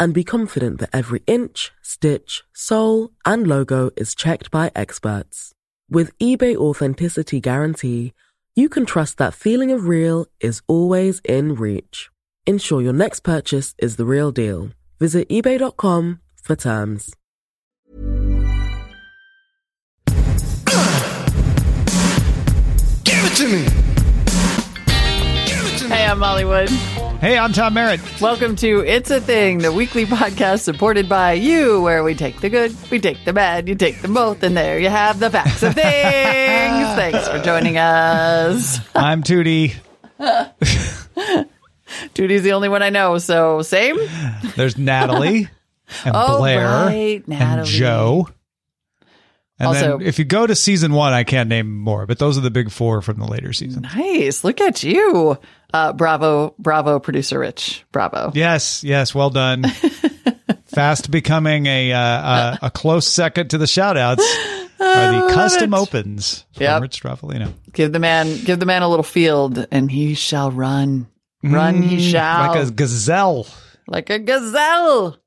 [0.00, 5.52] and be confident that every inch, stitch, sole, and logo is checked by experts.
[5.90, 8.14] With eBay Authenticity Guarantee,
[8.56, 12.10] you can trust that feeling of real is always in reach.
[12.46, 14.70] Ensure your next purchase is the real deal.
[14.98, 17.14] Visit eBay.com for terms.
[23.04, 23.64] Give it to me.
[25.46, 25.94] Give it to me.
[25.94, 26.70] Hey, I'm Molly Wood.
[27.20, 28.00] Hey, I'm Tom Merritt.
[28.22, 32.48] Welcome to It's a Thing, the weekly podcast supported by you, where we take the
[32.48, 35.62] good, we take the bad, you take them both, and there you have the facts
[35.62, 35.84] of things.
[36.96, 38.80] Thanks for joining us.
[38.96, 39.74] I'm Tootie.
[42.14, 43.98] Tootie's the only one I know, so same.
[44.56, 45.50] There's Natalie
[46.06, 48.28] and Oh, Blair right, and Joe.
[49.60, 52.36] And Also- then if you go to season one, I can't name more, but those
[52.36, 53.82] are the big four from the later season.
[53.82, 54.42] Nice.
[54.42, 55.38] Look at you.
[55.72, 57.84] Uh, bravo, bravo, producer Rich.
[57.92, 58.32] Bravo.
[58.34, 59.64] Yes, yes, well done.
[60.66, 64.24] Fast becoming a uh, a, a close second to the shout outs
[64.80, 65.76] are the custom it.
[65.76, 66.82] opens from Yep.
[66.82, 67.52] Rich Stroffolino.
[67.72, 71.06] Give the man, give the man a little field, and he shall run.
[71.42, 72.48] Run, he shall.
[72.54, 73.46] Like a gazelle.
[73.86, 75.18] like a gazelle.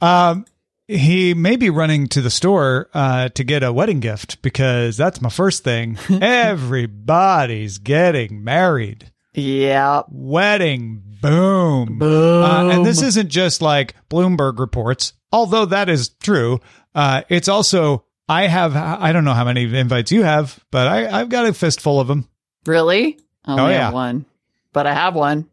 [0.00, 0.44] Um,
[0.88, 5.20] he may be running to the store uh, to get a wedding gift because that's
[5.20, 5.98] my first thing.
[6.20, 9.10] Everybody's getting married.
[9.34, 10.02] Yeah.
[10.08, 12.00] Wedding boom.
[12.00, 16.60] Uh, and this isn't just like Bloomberg reports, although that is true.
[16.94, 21.20] Uh, it's also, I have, I don't know how many invites you have, but I,
[21.20, 22.28] I've got a fistful of them.
[22.64, 23.18] Really?
[23.44, 23.90] I only Oh, have yeah.
[23.92, 24.24] one,
[24.72, 25.48] but I have one.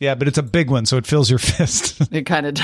[0.00, 2.02] Yeah, but it's a big one, so it fills your fist.
[2.12, 2.56] It kind of.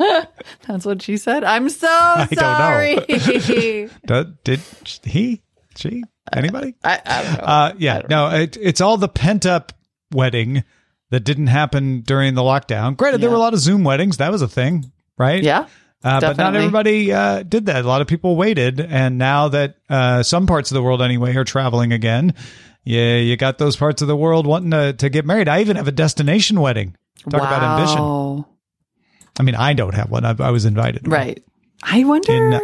[0.66, 1.44] That's what she said.
[1.44, 2.36] I'm so don't know.
[2.36, 2.94] sorry.
[4.06, 4.60] did, did
[5.04, 5.42] he,
[5.76, 6.74] she, anybody?
[6.82, 7.44] I, I don't know.
[7.44, 9.72] Uh, yeah, no, it, it's all the pent up
[10.12, 10.64] wedding
[11.10, 12.96] that didn't happen during the lockdown.
[12.96, 14.18] Granted, there were a lot of Zoom weddings.
[14.18, 15.42] That was a thing, right?
[15.42, 15.66] yeah.
[16.02, 17.84] Uh, but not everybody uh, did that.
[17.84, 21.36] A lot of people waited, and now that uh, some parts of the world, anyway,
[21.36, 22.32] are traveling again,
[22.84, 25.46] yeah, you got those parts of the world wanting to, to get married.
[25.46, 26.96] I even have a destination wedding.
[27.28, 28.46] Talk about ambition.
[29.40, 30.24] I mean, I don't have one.
[30.24, 31.08] I, I was invited.
[31.08, 31.42] Right.
[31.82, 32.30] I wonder.
[32.32, 32.60] In uh,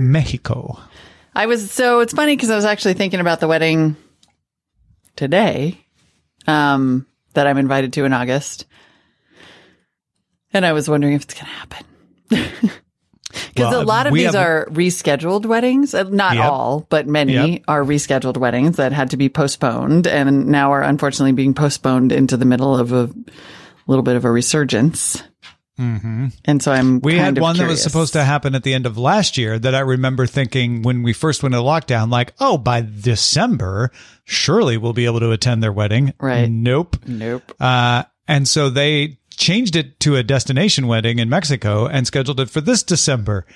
[0.00, 0.78] Mexico.
[1.34, 3.96] I was so it's funny because I was actually thinking about the wedding
[5.16, 5.80] today,
[6.46, 8.66] um, that I'm invited to in August,
[10.52, 12.70] and I was wondering if it's going to happen.
[13.48, 15.92] Because Well, a lot of these have- are rescheduled weddings.
[15.92, 16.44] Uh, Not Yep.
[16.44, 17.62] all, but many Yep.
[17.66, 22.36] are rescheduled weddings that had to be postponed and now are unfortunately being postponed into
[22.36, 23.10] the middle of a
[23.88, 25.20] little bit of a resurgence.
[25.78, 26.28] Mm-hmm.
[26.44, 28.96] And so I'm We had one that was supposed to happen at the end of
[28.96, 32.80] last year that I remember thinking when we first went into lockdown, like, oh, by
[32.82, 33.90] December,
[34.24, 36.14] surely we'll be able to attend their wedding.
[36.20, 36.48] Right.
[36.48, 36.96] Nope.
[37.06, 37.52] Nope.
[37.60, 42.50] Uh, and so they changed it to a destination wedding in Mexico and scheduled it
[42.50, 43.46] for this December.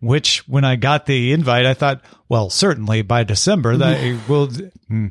[0.00, 4.48] Which, when I got the invite, I thought, well, certainly by December that will.
[4.86, 5.08] hmm.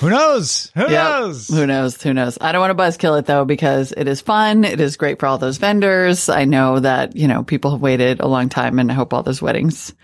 [0.00, 0.72] Who knows?
[0.74, 0.90] Who Yep.
[0.90, 1.48] knows?
[1.48, 2.02] Who knows?
[2.02, 2.36] Who knows?
[2.40, 4.64] I don't want to buzzkill it though because it is fun.
[4.64, 6.28] It is great for all those vendors.
[6.28, 9.22] I know that, you know, people have waited a long time and I hope all
[9.22, 9.94] those weddings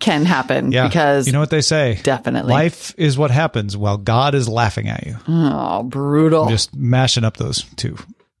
[0.00, 2.00] can happen Yeah, because you know what they say.
[2.02, 2.50] definitely.
[2.52, 5.16] Life is what happens while God is laughing at you.
[5.28, 6.48] oh, brutal.
[6.48, 7.96] Just mashing up those two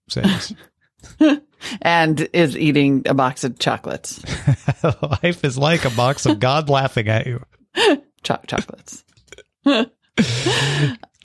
[0.08, 0.52] sayings.
[1.82, 4.22] and is eating a box of chocolates.
[5.22, 7.44] Life is like a box of God laughing at you.
[8.22, 9.04] Cho- chocolates.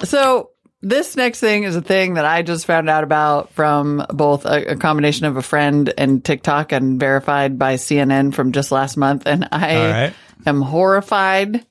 [0.03, 4.46] so this next thing is a thing that I just found out about from both
[4.46, 8.96] a, a combination of a friend and TikTok and verified by CNN from just last
[8.96, 9.24] month.
[9.25, 10.14] And I right.
[10.46, 11.66] am horrified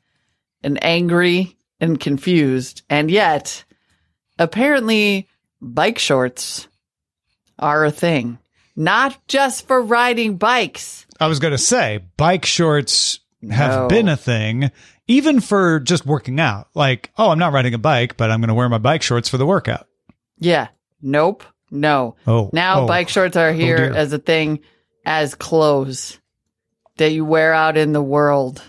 [0.65, 2.83] and angry and confused.
[2.91, 3.65] And yet,
[4.39, 5.29] apparently,
[5.61, 6.67] bike shorts
[7.59, 8.39] are a thing,
[8.77, 11.07] not just for riding bikes.
[11.21, 13.21] I was going to say bike shorts
[13.51, 13.89] have No.
[13.89, 14.71] been a thing,
[15.07, 16.69] even for just working out.
[16.75, 19.29] Like, oh, I'm not riding a bike, but I'm going to wear my bike shorts
[19.29, 19.87] for the workout.
[20.39, 20.69] Yeah.
[21.03, 21.45] Nope.
[21.71, 22.17] No.
[22.27, 22.87] Oh, Now oh.
[22.87, 23.95] bike shorts are oh, here dear.
[23.95, 24.61] as a thing,
[25.05, 26.19] as clothes
[26.97, 28.63] that you wear out in the world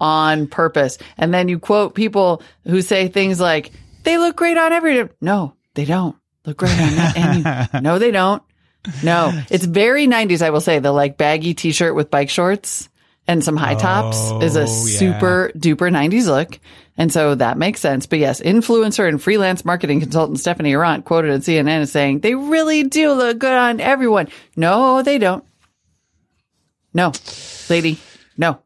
[0.00, 0.98] on purpose.
[1.16, 3.72] And then you quote people who say things like,
[4.04, 6.16] they look great on every, no, they don't
[6.46, 8.42] look great on any, no, they don't.
[9.02, 10.78] No, it's very 90s, I will say.
[10.78, 12.88] The like baggy t shirt with bike shorts
[13.26, 14.66] and some high tops is Oh, a yeah.
[14.66, 16.58] super duper 90s look.
[16.96, 18.06] And so that makes sense.
[18.06, 22.34] But yes, influencer and freelance marketing consultant Stephanie Arant quoted at CNN as saying, they
[22.34, 24.28] really do look good on everyone.
[24.54, 25.44] No, they don't.
[26.94, 27.12] No,
[27.68, 27.98] lady,
[28.38, 28.60] no.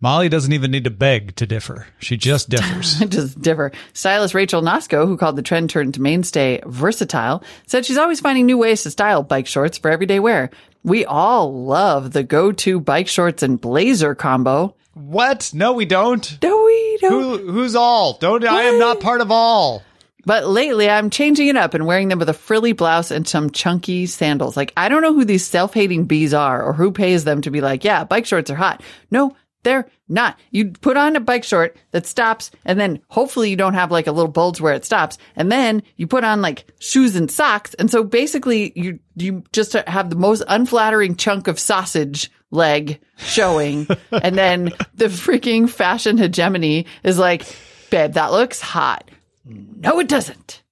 [0.00, 1.86] Molly doesn't even need to beg to differ.
[1.98, 2.98] She just differs.
[3.00, 3.72] just differ.
[3.94, 8.46] Stylist Rachel Nosco, who called the trend turned to mainstay versatile, said she's always finding
[8.46, 10.50] new ways to style bike shorts for everyday wear.
[10.84, 14.76] We all love the go-to bike shorts and blazer combo.
[14.94, 15.50] what?
[15.52, 16.38] No, we don't.
[16.40, 16.98] Do we?
[17.00, 17.40] Don't.
[17.40, 18.14] Who, who's all?
[18.18, 18.44] Don't.
[18.44, 19.82] I am not part of all.
[20.24, 23.50] But lately, I'm changing it up and wearing them with a frilly blouse and some
[23.50, 24.56] chunky sandals.
[24.56, 27.50] Like, I don't know who these self hating bees are or who pays them to
[27.50, 28.82] be like, yeah, bike shorts are hot.
[29.10, 30.38] No, they're not.
[30.50, 34.06] You put on a bike short that stops, and then hopefully you don't have like
[34.06, 35.18] a little bulge where it stops.
[35.36, 37.74] And then you put on like shoes and socks.
[37.74, 43.86] And so basically, you, you just have the most unflattering chunk of sausage leg showing.
[44.12, 47.44] and then the freaking fashion hegemony is like,
[47.90, 49.10] babe, that looks hot.
[49.44, 50.62] No, it doesn't.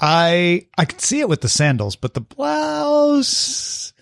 [0.00, 3.92] I I could see it with the sandals, but the blouse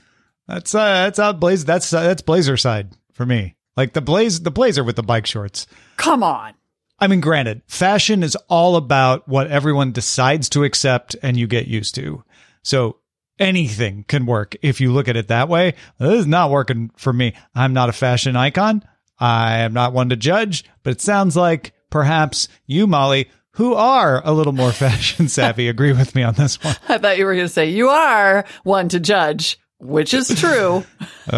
[0.47, 1.65] that's uh, that's out blaze.
[1.65, 3.56] That's uh, that's blazer side for me.
[3.77, 5.67] Like the blaze, the blazer with the bike shorts.
[5.97, 6.55] Come on.
[6.99, 11.67] I mean, granted, fashion is all about what everyone decides to accept and you get
[11.67, 12.25] used to.
[12.63, 12.97] So
[13.39, 15.75] anything can work if you look at it that way.
[15.99, 17.35] This is not working for me.
[17.55, 18.83] I'm not a fashion icon.
[19.19, 24.23] I am not one to judge, but it sounds like perhaps you, Molly, who are
[24.25, 26.77] a little more fashion savvy, agree with me on this one.
[26.89, 30.85] I thought you were going to say you are one to judge, which is true.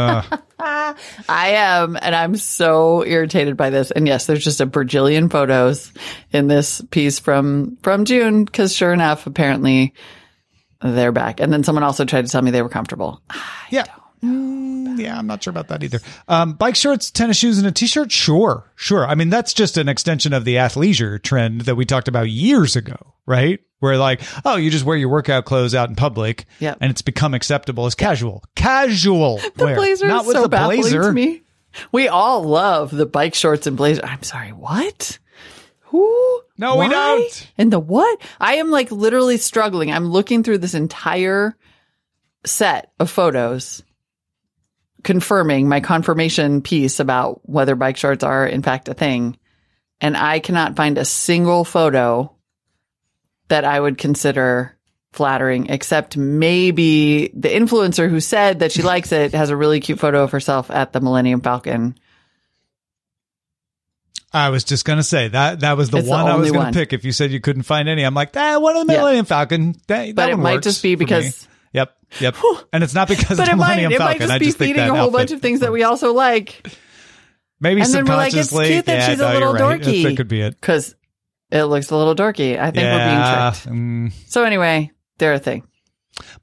[0.61, 0.95] I
[1.29, 3.91] am, and I'm so irritated by this.
[3.91, 5.93] And yes, there's just a bajillion photos
[6.33, 9.95] in this piece from from June because sure enough, apparently
[10.83, 11.41] they're back.
[11.41, 13.23] And then someone also tried to tell me they were comfortable.
[13.71, 13.85] Yeah.
[14.25, 16.01] Mm, yeah, I'm not sure about that either.
[16.27, 18.11] Um, bike shorts, tennis shoes, and a t-shirt.
[18.11, 19.07] Sure, sure.
[19.07, 22.77] I mean, that's just an extension of the athleisure trend that we talked about years
[22.77, 23.61] ago, right?
[23.81, 27.03] Where like, oh, you just wear your workout clothes out in public, yeah, and it's
[27.03, 31.03] become acceptable as casual, casual The wear, blazer not is with so the blazer.
[31.03, 31.43] to me.
[31.93, 34.05] We all love the bike shorts and blazer.
[34.05, 35.19] I'm sorry, what?
[35.83, 36.43] Who?
[36.57, 37.53] No, we don't.
[37.57, 38.21] And the what?
[38.41, 39.93] I am like literally struggling.
[39.93, 41.57] I'm looking through this entire
[42.45, 43.83] set of photos
[45.05, 49.39] confirming my confirmation piece about whether bike shorts are in fact a thing.
[50.01, 52.35] And I cannot find a single photo
[53.49, 54.75] that I would consider
[55.13, 59.99] flattering, except maybe the influencer who said that she likes it has a really cute
[59.99, 61.97] photo of herself at the Millennium Falcon.
[64.33, 66.65] I was just gonna say that that was the It's the one I was gonna
[66.67, 66.75] one.
[66.75, 66.93] pick.
[66.93, 68.99] If you said you couldn't find any, I'm like, that one of the Yeah.
[69.01, 69.75] Millennium Falcon.
[69.87, 72.37] That, But that it might just be because- Yep, yep.
[72.73, 74.45] and it's not because But of it the might, Millennium it might just I be
[74.47, 76.67] just feeding a whole bunch of things that we also like.
[77.61, 78.69] Maybe And then we're like, it's subconsciously.
[78.75, 79.81] cute that yeah, she's a little right.
[79.81, 80.03] dorky.
[80.05, 80.61] That could be it.
[80.61, 80.95] Because
[81.51, 82.59] it looks a little dorky.
[82.59, 83.69] I think we're being tricked.
[83.79, 84.31] mm.
[84.31, 85.67] So anyway, they're a thing.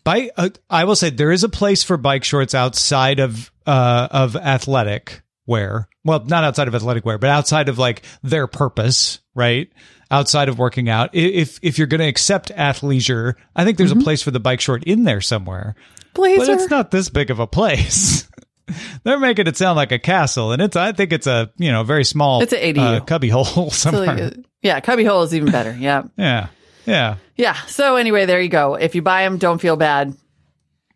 [0.04, 0.32] Bike.
[0.38, 4.36] Uh, I will say there is a place for bike shorts outside of uh of
[4.36, 5.90] athletic wear.
[6.04, 9.70] Well, not outside of athletic wear, but outside of like their purpose, right?
[10.12, 11.10] Outside of working out.
[11.14, 14.02] If if you're going to accept athleisure, I think there's Mm-hmm.
[14.02, 15.76] a place for the bike short in there somewhere.
[16.14, 16.46] Blazer.
[16.46, 18.30] But it's not this big of a place.
[19.04, 21.84] They're making it sound like a castle, and it's I think it's a you know
[21.84, 22.42] very small.
[22.42, 22.78] It's a ADU.
[22.78, 24.06] uh, cubby hole somewhere.
[24.06, 25.76] like, uh, yeah, cubby hole is even better.
[25.78, 26.04] Yeah.
[26.18, 26.48] yeah,
[26.86, 27.18] yeah.
[27.36, 27.54] Yeah.
[27.68, 28.76] So anyway, there you go.
[28.76, 30.16] If you buy them, don't feel bad.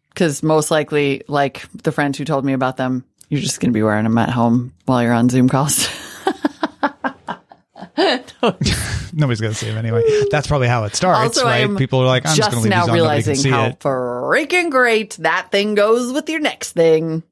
[0.09, 3.77] Because most likely, like the friends who told me about them, you're just going to
[3.77, 5.87] be wearing them at home while you're on Zoom calls.
[9.13, 10.03] Nobody's gonna see him anyway.
[10.31, 11.77] That's probably how it starts, also, right?
[11.77, 12.97] People are like, I'm just, just gonna leave now these on.
[12.97, 13.79] Nobody can realizing see how it.
[13.79, 17.23] freaking great that thing goes with your next thing.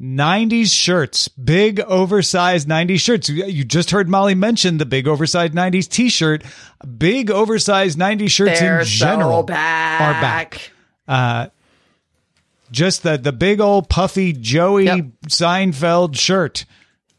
[0.00, 3.28] 90s shirts, big oversized 90s shirts.
[3.28, 6.42] You just heard Molly mention the big oversized 90s t-shirt.
[6.98, 10.00] Big oversized 90s shirts They're in general so back.
[10.00, 10.70] are back.
[11.06, 11.46] Uh,
[12.70, 15.04] just the the big old puffy Joey Yep.
[15.28, 16.64] Seinfeld shirt.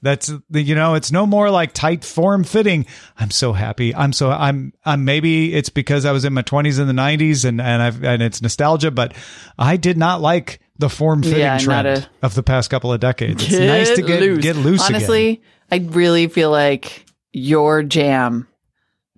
[0.05, 2.85] That's you know it's no more like tight form fitting.
[3.17, 3.93] I'm so happy.
[3.93, 7.43] I'm so I'm I'm maybe it's because I was in my 20s in the 90s
[7.43, 9.13] and and I've and it's nostalgia, but
[9.59, 12.99] I did not like the form fitting Yeah, trend a- of the past couple of
[12.99, 13.43] decades.
[13.43, 14.95] It's nice to get get loose again.
[14.95, 18.47] Honestly, I really feel like your jam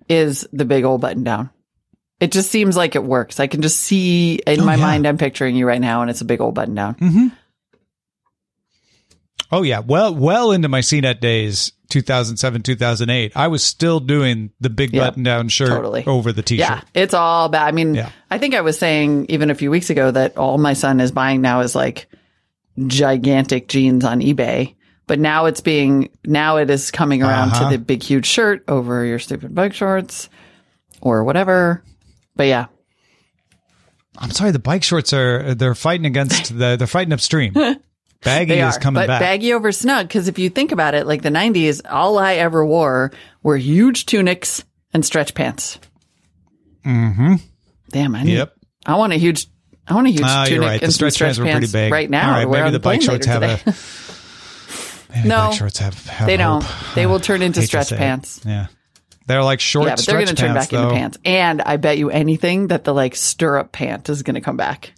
[0.08, 1.50] is the big old button down.
[2.20, 3.38] It just seems like it works.
[3.38, 4.80] I can just see in Oh, my yeah.
[4.80, 5.06] mind.
[5.06, 6.94] I'm picturing you right now, and it's a big old button down.
[6.96, 7.26] Mm-hmm.
[9.50, 13.32] Oh yeah, well well into my CNET days, 2007 2008.
[13.34, 16.04] I was still doing the big Yeah, button down shirt totally.
[16.06, 16.60] over the t-shirt.
[16.68, 17.66] Yeah, it's all bad.
[17.66, 18.10] I mean, Yeah.
[18.30, 21.12] I think I was saying even a few weeks ago that all my son is
[21.12, 22.08] buying now is like
[22.86, 24.74] gigantic jeans on eBay.
[25.06, 27.70] But now it's being now it is coming around Uh-huh.
[27.70, 30.28] to the big huge shirt over your stupid bike shorts
[31.00, 31.82] or whatever.
[32.36, 32.66] But yeah,
[34.18, 37.54] I'm sorry, the bike shorts are they're fighting against the they're fighting upstream.
[38.24, 38.80] Baggy they is are.
[38.80, 39.20] coming but back.
[39.20, 42.64] baggy over snug because if you think about it, like the '90s, all I ever
[42.66, 45.78] wore were huge tunics and stretch pants.
[46.84, 47.34] mm-hmm.
[47.90, 48.54] Damn, I need, Yep.
[48.86, 49.46] I want a huge,
[49.86, 50.82] I want a huge Oh, tunic right.
[50.82, 51.92] and The stretch stretch pants were pretty big.
[51.92, 52.28] right now.
[52.28, 53.60] All right, maybe the bike shorts have today.
[53.66, 53.74] a
[55.14, 55.48] maybe No.
[55.48, 56.62] bike shorts have, have They don't.
[56.62, 56.94] hope.
[56.94, 57.98] They will turn into stretch it.
[57.98, 58.40] pants.
[58.44, 58.66] Yeah.
[59.26, 61.18] They're like short yeah, but they're going to turn pants, back into pants.
[61.24, 64.92] And I bet you anything that the like stirrup pant is going to come back.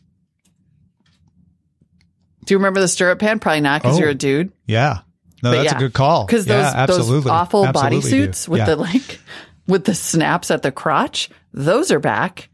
[2.44, 3.40] Do you remember the stirrup pant?
[3.40, 4.00] Probably not because Oh.
[4.00, 4.52] you're a oh, dude.
[4.66, 4.98] Yeah.
[5.42, 5.76] No, But that's yeah.
[5.76, 6.26] a good call.
[6.26, 8.64] Because those, yeah, those awful bodysuits with Yeah.
[8.66, 9.20] the like
[9.66, 12.48] with the snaps at the crotch, those are back.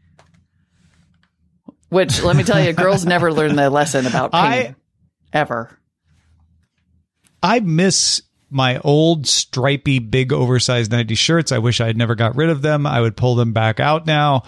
[1.89, 4.75] Which let me tell you, girls never learn the lesson about pain I-
[5.33, 5.77] ever.
[7.41, 11.51] I miss my old stripy, big, oversized 90 shirts.
[11.51, 12.85] I wish I had never got rid of them.
[12.87, 14.43] I would pull them back out now.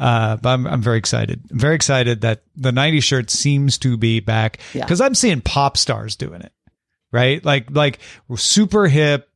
[0.00, 1.42] Uh, but I'm, I'm very excited.
[1.50, 4.82] I'm very excited that the 90 shirt seems to be back Yeah.
[4.86, 6.52] because I'm seeing pop stars doing it,
[7.12, 7.44] right?
[7.44, 7.98] Like, like
[8.36, 9.28] super hip,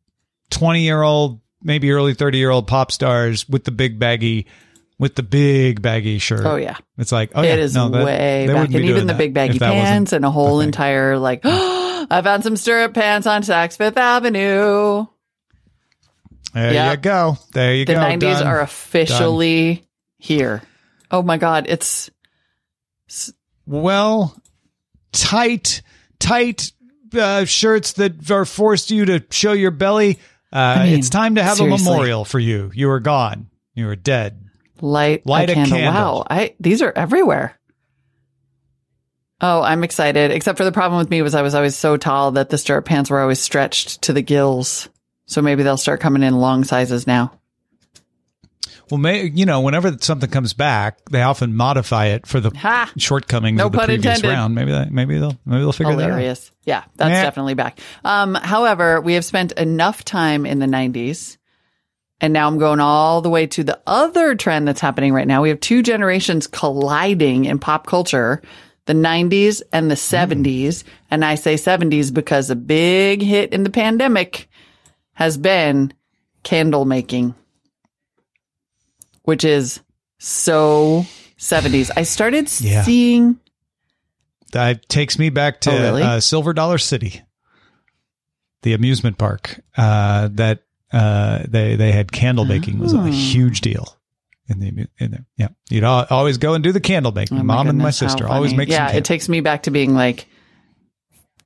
[0.50, 4.46] 20 year old, maybe early 30 year old pop stars with the big baggy,
[4.98, 6.46] with the big baggy shirt.
[6.46, 6.76] Oh yeah.
[6.96, 8.66] It's like, oh, yeah, it is no, that- way they back.
[8.72, 12.20] And even the big baggy if that wasn't pants and a whole entire like I
[12.24, 15.04] found some stirrup pants on Saks Fifth Avenue.
[16.54, 16.90] There Yep.
[16.96, 17.38] you go.
[17.52, 17.94] There you go.
[17.94, 18.46] The nineties Done.
[18.46, 19.83] are officially
[20.24, 20.62] here.
[21.10, 22.10] Oh my god, it's
[23.66, 24.34] well
[25.12, 25.82] tight
[26.18, 26.72] tight
[27.16, 30.18] uh, shirts that are forced you to show your belly
[30.52, 31.86] uh, mean, it's time to have seriously.
[31.86, 34.40] a memorial for you you were gone you were dead
[34.80, 35.78] light, Light a a candle.
[35.78, 36.14] candle.
[36.18, 37.58] Wow, I these are everywhere.
[39.40, 40.30] Oh, I'm excited.
[40.30, 42.84] Except for the problem with me was I was always so tall that the stirrup
[42.84, 44.88] pants were always stretched to the gills.
[45.26, 47.38] So maybe they'll start coming in long sizes now.
[48.90, 52.92] Well may, you know whenever something comes back they often modify it for the Ha!
[52.96, 54.28] shortcomings No of the previous intended.
[54.28, 56.02] round maybe that maybe they'll maybe they'll figure that.
[56.02, 56.50] hilarious.
[56.64, 57.78] Yeah, that's definitely back.
[58.04, 61.36] Um, however, we have spent enough time in the 90s,
[62.20, 65.42] and now I'm going all the way to the other trend that's happening right now.
[65.42, 68.40] We have two generations colliding in pop culture.
[68.86, 70.84] The 90s and the 70s.
[71.10, 74.46] And I say 70s because a big hit in the pandemic
[75.14, 75.92] has been
[76.42, 77.34] candle making,
[79.24, 79.80] which is
[80.18, 81.04] so
[81.38, 81.90] 70s.
[81.96, 82.82] I started Yeah.
[82.82, 83.38] seeing
[84.52, 86.02] that takes me back to Oh, really?
[86.02, 87.22] uh, silver dollar city
[88.62, 90.60] the amusement park uh, that
[90.92, 93.04] uh, they they had candle making was Oh.
[93.04, 93.98] a huge deal
[94.48, 95.26] in the in there.
[95.36, 97.36] Yeah, you'd al- always go and do the candle making.
[97.38, 98.68] Oh my Mom and my sister always make.
[98.68, 100.26] Yeah, it takes me back to being like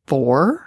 [0.06, 0.64] four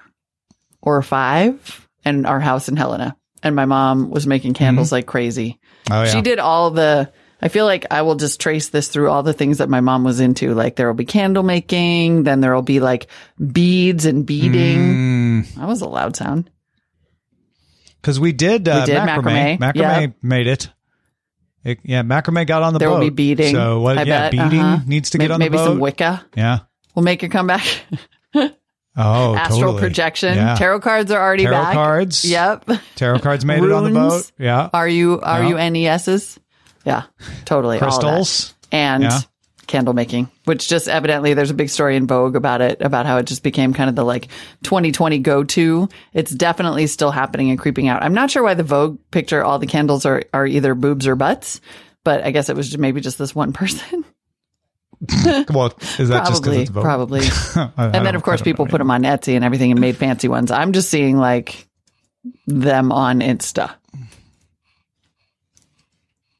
[0.81, 5.59] or five, and our house in Helena, and my mom was making candles like crazy.
[5.85, 5.93] Mm-hmm.
[5.93, 7.11] oh yeah, She did all the.
[7.43, 10.03] I feel like I will just trace this through all the things that my mom
[10.03, 10.53] was into.
[10.53, 13.07] Like there will be candle making, then there will be like
[13.39, 14.77] beads and beading.
[15.43, 15.55] Mm.
[15.55, 16.51] That was a loud sound.
[17.99, 19.57] Because we did, uh, did macrame.
[19.57, 19.59] macrame.
[19.59, 20.13] Macrame Yep.
[20.21, 20.69] made it.
[21.63, 22.99] It- Yeah, macrame got on the There boat.
[22.99, 23.55] will be beading.
[23.55, 23.97] So what?
[23.97, 24.31] I yeah, bet.
[24.31, 24.83] beading Uh-huh.
[24.85, 25.69] needs to May- get on maybe the boat.
[25.71, 26.59] some Wicca yeah.
[26.95, 27.65] we'll make it come back.
[28.97, 29.79] Oh, Astral totally.
[29.81, 30.35] projection.
[30.35, 30.55] Yeah.
[30.55, 31.53] Tarot cards are already back.
[31.53, 31.73] Tarot back.
[31.75, 32.25] cards.
[32.25, 32.69] Yep.
[32.95, 34.31] Tarot cards made it on the boat.
[34.37, 34.69] Yeah.
[34.73, 35.49] Are you are Yeah.
[35.49, 36.39] you NESs?
[36.85, 37.03] Yeah,
[37.45, 37.77] totally.
[37.79, 37.83] all.
[37.87, 38.53] Crystals.
[38.71, 39.19] and Yeah.
[39.67, 43.17] candle making, which just evidently there's a big story in Vogue about it, about how
[43.17, 44.27] it just became kind of the like
[44.63, 45.87] 2020 go to.
[46.13, 48.03] It's definitely still happening and creeping out.
[48.03, 51.15] I'm not sure why the Vogue picture all the candles are are either boobs or
[51.15, 51.61] butts,
[52.03, 54.03] but I guess it was just maybe just this one person.
[55.51, 56.83] Well, is that just because probably, it's Vogue?
[56.83, 57.21] probably.
[57.77, 60.51] And then of course people put them on Etsy and everything and made fancy ones.
[60.51, 61.67] I'm just seeing like
[62.47, 63.73] them on Insta.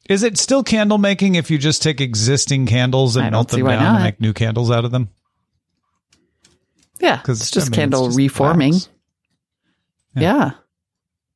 [0.10, 3.52] Is it still candle making if you just take existing candles and I don't melt
[3.52, 4.04] see them why down and not.
[4.04, 5.10] make new candles out of them?
[7.00, 8.74] Yeah, 'Cause, it's just I candle it's just reforming.
[8.74, 8.90] wax.
[10.16, 10.52] Yeah.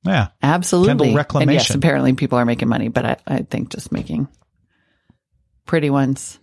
[0.04, 0.28] Yeah.
[0.44, 0.90] Absolutely.
[0.90, 1.76] Candle And yes, reclamation.
[1.78, 4.28] apparently people are making money, but I, I think just making
[5.66, 6.38] pretty ones.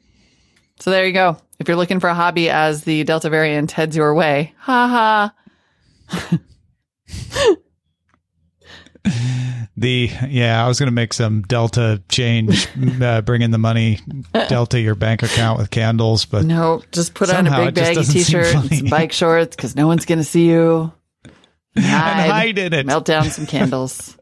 [0.82, 1.36] So there you go.
[1.60, 5.32] If you're looking for a hobby as the Delta variant heads your way, ha
[5.84, 6.32] ha.
[9.76, 12.66] The yeah, I was gonna make some Delta change,
[13.00, 14.00] uh, bring in the money,
[14.48, 18.52] Delta your bank account with candles, but No, just put on a big baggy t-shirt
[18.52, 20.92] and some bike shorts because no one's going to see you.
[21.76, 24.18] and Hide, hide in it, melt down some candles.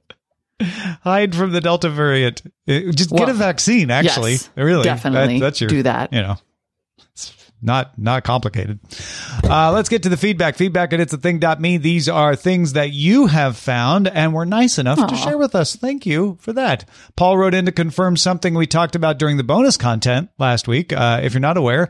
[0.60, 2.42] hide from the Delta variant.
[2.68, 3.90] Uh, Just get a vaccine.
[3.90, 6.12] Actually, yes, really, definitely that's your do that.
[6.12, 6.36] You know,
[7.62, 8.80] not not complicated.
[9.44, 10.56] Uh, let's get to the feedback.
[10.56, 11.76] Feedback at it's a thing.me.
[11.78, 15.76] These are things that you have found and were nice enough to share with us.
[15.76, 16.88] Thank you for that.
[17.16, 20.92] Paul wrote in to confirm something we talked about during the bonus content last week.
[20.92, 21.88] Uh, if you're not aware,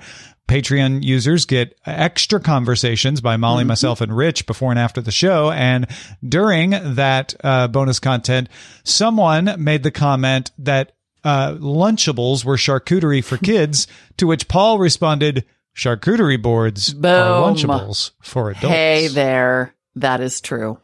[0.51, 5.53] Patreon users get extra conversations by Molly, myself, and Rich before and after the show.
[5.53, 5.87] And
[6.29, 8.49] during that uh, bonus content,
[8.83, 10.91] someone made the comment that
[11.23, 13.87] uh, Lunchables were charcuterie for kids,
[14.17, 15.45] to which Paul responded,
[15.77, 17.55] charcuterie boards are Boom.
[17.55, 18.67] Lunchables for adults.
[18.67, 19.75] Hey there.
[19.97, 20.79] That is true.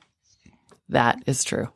[0.89, 1.69] That is true.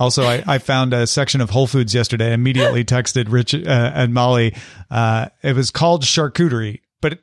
[0.00, 2.32] Also, I, I found a section of Whole Foods yesterday.
[2.32, 4.56] Immediately texted Rich uh, and Molly.
[4.90, 7.22] Uh, it was called charcuterie, but it,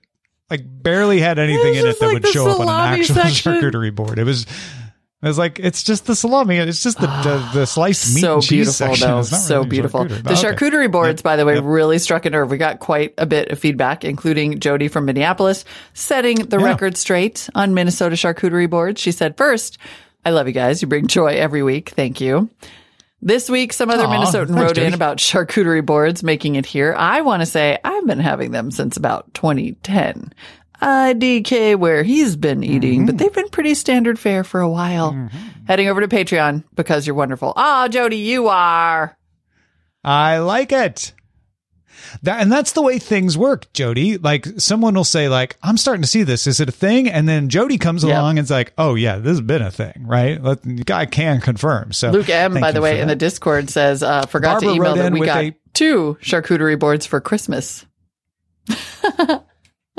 [0.50, 3.54] like barely had anything in it that like would show up on an actual section.
[3.54, 4.18] charcuterie board.
[4.20, 4.46] It was.
[5.22, 6.56] It was like it's just the salami.
[6.58, 9.08] It's just the the, the sliced meat so beautiful section.
[9.10, 10.42] though It's so beautiful charcuterie, the okay.
[10.70, 11.64] charcuterie boards by the way Yep.
[11.66, 15.66] really struck a nerve we got quite a bit of feedback including jody from minneapolis
[15.94, 16.66] setting the Yeah.
[16.68, 19.78] record straight on minnesota charcuterie boards she said first
[20.24, 22.50] i love you guys you bring joy every week thank you
[23.22, 26.96] this week, some other Aw, Minnesotan wrote in about charcuterie boards making it here.
[26.98, 30.32] I want to say I've been having them since about 2010.
[30.82, 33.06] IDK where he's been eating, Mm-hmm.
[33.08, 35.30] but they've been pretty standard fare for a while.
[35.68, 37.54] Heading over to Patreon because you're wonderful.
[37.56, 39.18] Ah, Jody, you are.
[40.04, 41.14] I like it.
[42.24, 44.18] That and that's the way things work, Jody.
[44.18, 46.48] Like someone will say, like, I'm starting to see this.
[46.48, 47.08] Is it a thing?
[47.10, 48.12] And then Jody comes Yep.
[48.18, 50.42] along and it's like, oh yeah, this has been a thing, right?
[50.42, 50.60] Let,
[50.90, 51.92] I can confirm.
[51.92, 53.16] So Luke M, by the way, in the.
[53.16, 57.20] Discord says, uh, forgot Barbara to email that we got a- two charcuterie boards for
[57.22, 57.86] Christmas.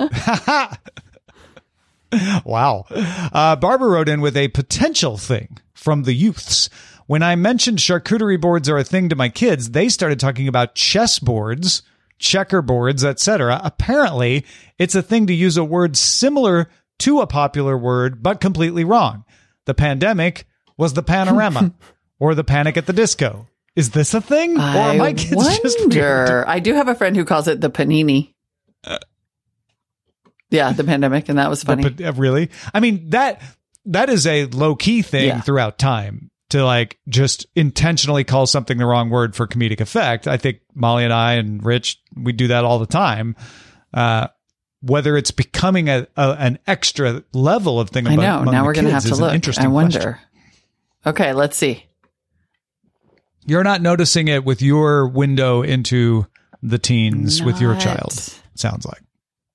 [2.45, 2.85] wow.
[2.91, 6.69] Uh, Barbara wrote in with a potential thing from the youths.
[7.07, 10.75] When I mentioned charcuterie boards are a thing to my kids, they started talking about
[10.75, 11.83] chess boards,
[12.21, 13.61] checkerboards, etc.
[13.65, 14.45] Apparently,
[14.79, 16.69] it's a thing to use a word similar
[17.01, 19.25] to a popular word, but completely wrong.
[19.67, 20.47] The pandemic
[20.77, 21.73] was the panorama
[22.21, 23.49] or the panic at the disco.
[23.77, 24.59] Is this a thing?
[24.59, 25.81] or are my kids just weird?
[25.81, 26.45] wonder.
[26.47, 28.35] I do have a friend who calls it the panini.
[30.51, 31.89] Yeah, the pandemic, and that was funny.
[31.89, 33.41] But uh, really, I mean that
[33.87, 35.41] that is a low key thing Yeah.
[35.41, 40.27] throughout time to like just intentionally call something the wrong word for comedic effect.
[40.29, 43.37] I think Molly and I and Rich we do that all the time.
[43.95, 44.29] Uh,
[44.83, 48.07] whether it's becoming a, a an extra level of thing.
[48.07, 48.45] I know.
[48.45, 49.35] Now we're going to have to look.
[49.35, 49.99] Interesting I wonder.
[49.99, 50.19] question.
[51.07, 51.85] Okay, let's see.
[53.47, 56.27] You're not noticing it with your window into
[56.63, 58.13] the teens with your child.
[58.55, 59.01] Sounds like,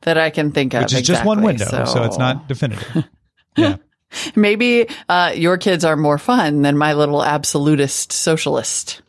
[0.02, 0.84] That I can think of.
[0.84, 3.06] which is just one window, so, it's not definitive.
[3.58, 3.78] yeah.
[4.36, 9.02] Maybe uh, your kids are more fun than my little absolutist socialist.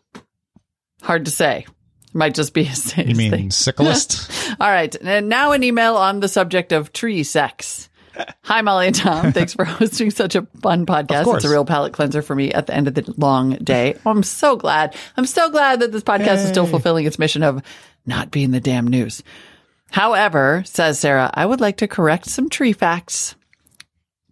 [1.03, 1.67] Hard to say.
[2.15, 2.63] Might just be
[2.97, 3.49] a You mean thing.
[3.51, 4.57] sickleist?
[4.59, 4.95] All right.
[5.03, 7.89] And now an email on the subject of tree sex.
[8.45, 9.33] Hi, Molly and Tom.
[9.33, 11.33] Thanks for hosting such a fun podcast.
[11.37, 13.97] It's a real palate cleanser for me at the end of the long day.
[14.07, 14.97] I'm so glad.
[15.19, 17.63] I'm so glad that this podcast is still fulfilling its mission of
[18.07, 19.23] not being the damn news.
[19.91, 23.35] However, says Sarah, I would like to correct some tree facts.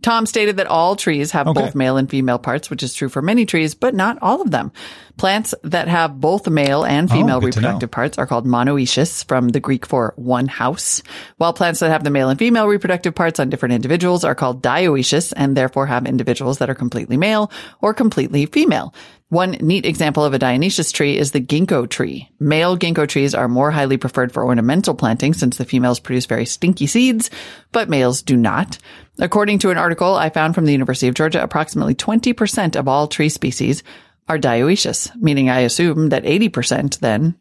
[0.03, 1.63] Tom stated that all trees have Okay.
[1.63, 4.51] both male and female parts, which is true for many trees, but not all of
[4.51, 4.71] them.
[5.17, 7.47] Plants that have both male and oh, female Oh, to know.
[7.47, 11.03] reproductive parts are called monoecious from the Greek for one house,
[11.39, 14.63] while plants that have the male and female reproductive parts on different individuals are called
[14.63, 18.93] dioecious and therefore have individuals that are completely male or completely female.
[19.35, 22.31] One neat example of a dioecious tree is the ginkgo tree.
[22.39, 26.47] Male ginkgo trees are more highly preferred for ornamental planting since the females produce very
[26.47, 27.31] stinky seeds,
[27.73, 28.79] but males do not.
[29.19, 33.09] According to an article I found from the University of Georgia, approximately 20% of all
[33.09, 33.83] tree species
[34.29, 37.35] are dioecious, meaning I assume that 80% then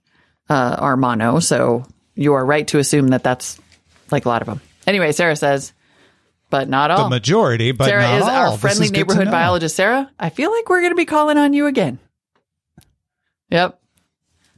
[0.49, 1.41] uh, are mono.
[1.41, 3.62] So you are right to assume that that's
[4.10, 4.62] like a lot of them.
[4.88, 5.73] Anyway, Sarah says,
[6.53, 7.05] but not all.
[7.05, 8.29] The majority, but Sarah is all.
[8.29, 9.75] our friendly is neighborhood biologist.
[9.75, 11.97] Sarah, I feel like we're going to be calling on you again.
[13.49, 13.81] Yep.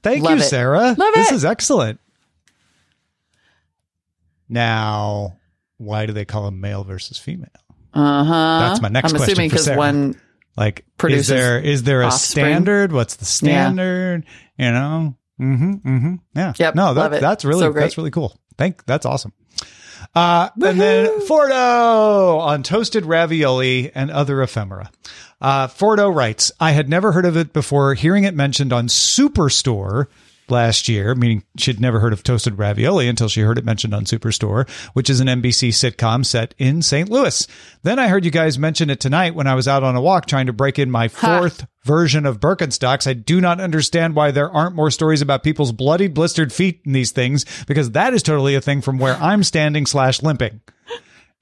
[0.04, 0.48] Thank Love you, it.
[0.50, 0.94] Sarah.
[0.98, 1.36] Love this it.
[1.36, 2.02] is excellent.
[4.50, 5.38] Now,
[5.78, 7.48] why do they call them male versus female?
[7.94, 8.60] Uh huh.
[8.60, 9.40] That's my next question.
[9.40, 10.20] I'm assuming because one.
[10.58, 12.46] Like, Produces is there is there a offspring.
[12.46, 12.92] standard?
[12.92, 14.26] What's the standard?
[14.58, 15.16] You know?
[15.40, 15.72] Mm-hmm.
[15.76, 16.16] Mm-hmm.
[16.36, 16.54] Yeah.
[16.58, 18.38] Yep, No, that, that's really So that's really cool.
[18.58, 19.32] Thank that's awesome.
[20.16, 24.90] Uh, and then Fordo on toasted ravioli and other ephemera.
[25.42, 30.08] Uh, Fordo writes, I had never heard of it before hearing it mentioned on Superstore
[30.50, 34.06] last year, meaning she'd never heard of toasted ravioli until she heard it mentioned on
[34.06, 37.10] Superstore, which is an NBC sitcom set in St.
[37.10, 37.48] Louis.
[37.84, 40.26] Then I heard you guys mention it tonight when I was out on a walk
[40.26, 43.08] trying to break in my fourth version of Birkenstocks.
[43.08, 46.94] I do not understand why there aren't more stories about people's bloody, blistered feet in
[46.94, 50.62] these things because that is totally a thing from where I'm standing slash limping.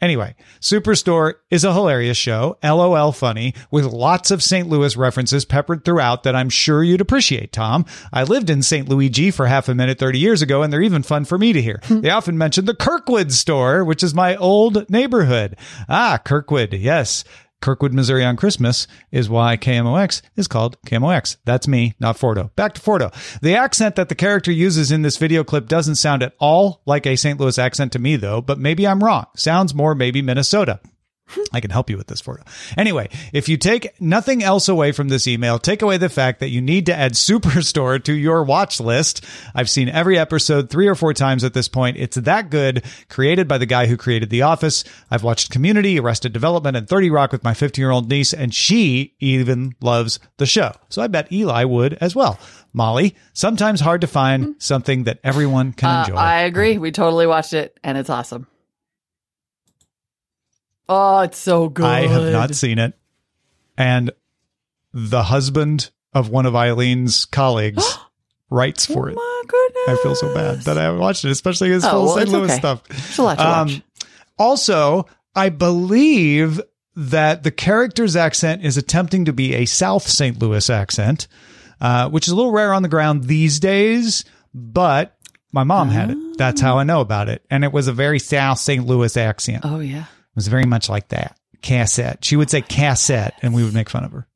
[0.01, 4.67] Anyway, Superstore is a hilarious show, LOL funny, with lots of St.
[4.67, 7.85] Louis references peppered throughout that I'm sure you'd appreciate, Tom.
[8.11, 8.89] I lived in St.
[8.89, 11.61] Luigi for half a minute 30 years ago, and they're even fun for me to
[11.61, 11.79] hear.
[11.89, 15.55] they often mention the Kirkwood store, which is my old neighborhood.
[15.87, 17.23] Ah, Kirkwood, yes.
[17.63, 21.37] Kirkwood, Missouri on Christmas is why KMOX is called KMOX.
[21.45, 22.53] That's me, not Fordo.
[22.57, 23.09] Back to Fordo.
[23.39, 27.07] The accent that the character uses in this video clip doesn't sound at all like
[27.07, 27.39] a St.
[27.39, 29.27] Louis accent to me, though, but maybe I'm wrong.
[29.37, 30.81] Sounds more maybe Minnesota.
[31.51, 32.43] I can help you with this for you.
[32.77, 36.49] Anyway, if you take nothing else away from this email, take away the fact that
[36.49, 39.23] you need to add Superstore to your watch list.
[39.55, 41.97] I've seen every episode three or four times at this point.
[41.97, 44.83] It's that good, created by the guy who created The Office.
[45.09, 48.53] I've watched Community, Arrested Development, and 30 Rock with my 15 year old niece, and
[48.53, 50.73] she even loves the show.
[50.89, 52.37] So I bet Eli would as well.
[52.73, 56.15] Molly, sometimes hard to find something that everyone can Uh, enjoy.
[56.15, 56.77] I agree.
[56.77, 58.47] We totally watched it, and it's awesome.
[60.89, 61.85] Oh, it's so good.
[61.85, 62.93] I have not seen it.
[63.77, 64.11] And
[64.93, 67.97] the husband of one of Eileen's colleagues
[68.49, 69.15] writes for it.
[69.17, 69.99] Oh My goodness.
[69.99, 72.29] I feel so bad that I haven't watched it, especially his Oh, full well, St.
[72.29, 72.57] Louis okay.
[72.57, 72.83] stuff.
[72.87, 73.71] There's a lot to watch.
[73.75, 73.83] Um,
[74.37, 76.61] also, I believe
[76.95, 80.37] that the character's accent is attempting to be a South St.
[80.39, 81.27] Louis accent,
[81.81, 85.17] uh, which is a little rare on the ground these days, but
[85.51, 86.17] my mom had it.
[86.37, 87.43] That's how I know about it.
[87.49, 88.85] And it was a very South St.
[88.85, 89.61] Louis accent.
[89.65, 90.05] Oh yeah.
[90.33, 91.37] It was very much like that.
[91.61, 92.25] Cassette.
[92.25, 94.27] She would say cassette, and we would make fun of her.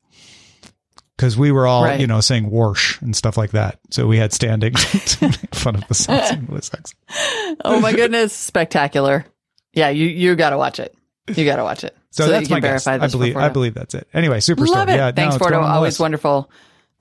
[1.15, 1.99] Because we were all, Right.
[1.99, 3.79] you know, saying warsh and stuff like that.
[3.89, 6.31] So we had standing to make fun of the South.
[6.31, 6.93] Accent.
[7.65, 9.25] Oh my goodness, spectacular.
[9.73, 10.93] Yeah, you you got to watch it.
[11.27, 11.97] You got to watch it.
[12.11, 12.87] So, that that's can my guess.
[12.87, 13.35] I believe.
[13.35, 14.07] I believe that's it.
[14.13, 14.67] Anyway, Superstore.
[14.69, 14.95] Love it.
[14.95, 15.49] Yeah, Thanks, no, Fordo.
[15.51, 15.99] going on the Always list.
[15.99, 16.49] wonderful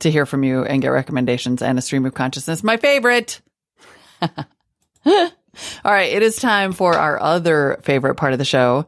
[0.00, 2.62] to hear from you and get recommendations and a stream of consciousness.
[2.64, 3.40] My favorite.
[5.84, 8.86] All right, it is time for our other favorite part of the show,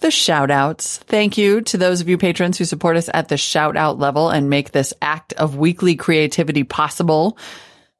[0.00, 0.98] the shout outs.
[0.98, 4.30] Thank you to those of you patrons who support us at the shout out level
[4.30, 7.36] and make this act of weekly creativity possible.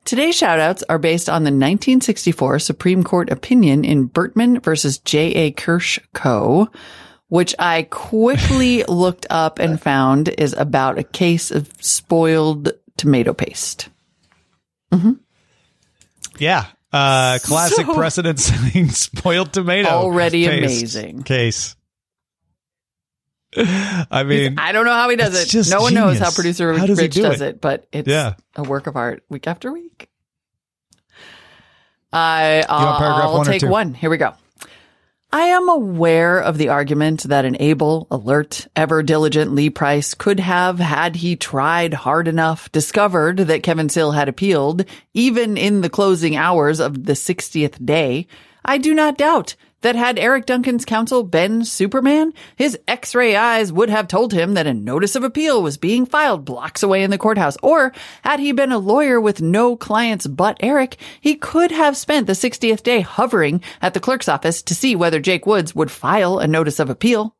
[0.05, 5.53] Today's shout outs are based on the 1964 Supreme Court opinion in Bertman versus J.A.
[5.53, 6.71] Kirsch Co.,
[7.29, 13.89] which I quickly looked up and found is about a case of spoiled tomato paste.
[14.93, 15.13] Hmm.
[16.39, 16.67] Yeah.
[16.93, 19.89] Uh, classic So- precedent setting spoiled tomato.
[19.89, 21.23] Already paste amazing.
[21.23, 21.77] Case.
[23.57, 25.71] I mean, I don't know how he does it.
[25.71, 27.49] No one knows how producer How does Rich do does it?
[27.57, 27.61] it?
[27.61, 28.35] but it's Yeah.
[28.55, 30.09] a work of art week after week.
[32.13, 33.95] I uh, I'll one take one.
[33.95, 34.35] Here we go.
[35.33, 40.41] I am aware of the argument that an able, alert, ever diligent Lee Price could
[40.41, 45.89] have, had he tried hard enough, discovered that Kevin Sill had appealed, even in the
[45.89, 48.27] closing hours of the 60th day.
[48.65, 53.89] I do not doubt that had Eric Duncan's counsel been Superman, his X-ray eyes would
[53.89, 57.17] have told him that a notice of appeal was being filed blocks away in the
[57.17, 57.57] courthouse.
[57.63, 57.93] Or
[58.23, 62.35] had he been a lawyer with no clients but Eric, he could have spent the
[62.35, 66.47] 60th day hovering at the clerk's office to see whether Jake Woods would file a
[66.47, 67.35] notice of appeal.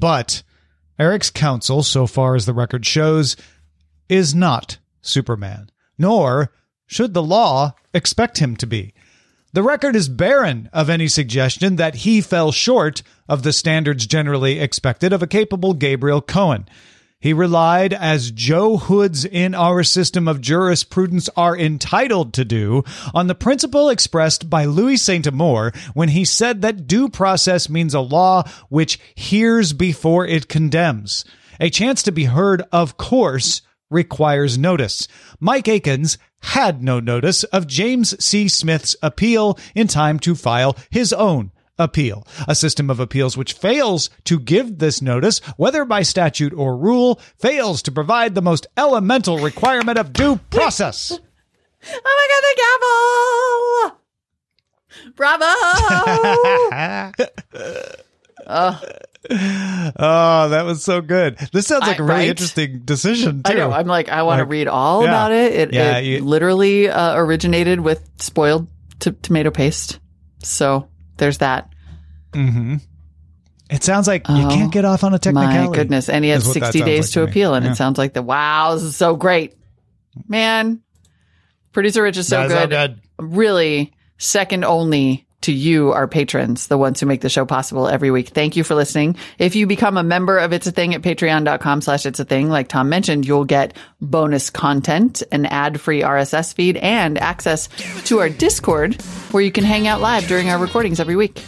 [0.00, 0.42] but
[0.98, 3.36] Eric's counsel, so far as the record shows,
[4.08, 6.52] is not Superman, nor
[6.90, 8.92] should the law expect him to be.
[9.52, 14.58] The record is barren of any suggestion that he fell short of the standards generally
[14.58, 16.68] expected of a capable Gabriel Cohen.
[17.20, 22.82] He relied, as Joe Hoods in our system of jurisprudence are entitled to do,
[23.14, 27.94] on the principle expressed by Louis Saint Amour when he said that due process means
[27.94, 31.24] a law which hears before it condemns.
[31.60, 35.06] A chance to be heard, of course, requires notice.
[35.40, 38.48] Mike Akins had no notice of James C.
[38.48, 42.26] Smith's appeal in time to file his own appeal.
[42.46, 47.18] A system of appeals which fails to give this notice, whether by statute or rule,
[47.38, 51.18] fails to provide the most elemental requirement of due process.
[51.82, 52.56] Oh my god, the
[53.86, 53.96] gavel!
[55.16, 55.52] Bravo!
[58.52, 58.82] Oh,
[59.28, 61.36] that was so good.
[61.52, 62.28] This sounds like I- a really right?
[62.28, 63.52] interesting decision too.
[63.52, 63.70] I know.
[63.72, 65.08] I'm like, I want to Like, read all yeah.
[65.08, 65.52] about it.
[65.52, 69.98] It, Yeah, it you- literally uh, originated with spoiled t- tomato paste.
[70.42, 71.68] So there's that.
[72.32, 72.76] Mm-hmm.
[73.70, 75.68] It sounds like you Oh, can't get off on a technicality.
[75.68, 76.08] My goodness.
[76.08, 77.30] And he had is what that 60 days like to me.
[77.30, 77.54] appeal.
[77.54, 77.72] And Yeah.
[77.72, 79.54] it sounds like the wow, this is so great.
[80.26, 80.80] Man,
[81.72, 83.00] Producer Rich is so That is so good.
[83.18, 88.10] Really second only to you, our patrons, the ones who make the show possible every
[88.10, 88.28] week.
[88.28, 89.16] Thank you for listening.
[89.38, 92.48] If you become a member of It's a Thing at patreon.com slash It's a Thing,
[92.48, 97.68] like Tom mentioned, you'll get bonus content, an ad-free RSS feed, and access
[98.04, 99.00] to our Discord
[99.30, 101.42] where you can hang out live during our recordings every week.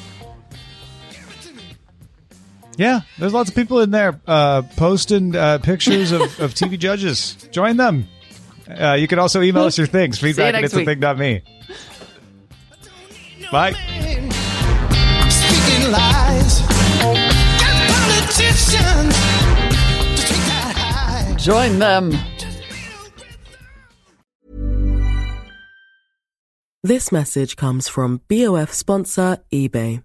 [2.77, 7.35] Yeah, there's lots of people in there uh, posting uh, pictures of, of TV judges.
[7.51, 8.09] Join them.
[8.69, 10.19] Uh, you can also email us your things.
[10.21, 10.73] Feedback at next
[13.53, 13.93] high.
[21.37, 22.13] Join them.
[26.85, 30.03] This message comes from BOF sponsor eBay.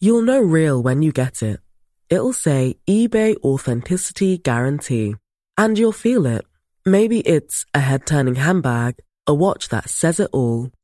[0.00, 1.60] You'll know real when you get it.
[2.08, 5.14] It'll say eBay Authenticity Guarantee.
[5.56, 6.44] And you'll feel it.
[6.84, 10.70] Maybe it's a head turning handbag, a watch that says it all,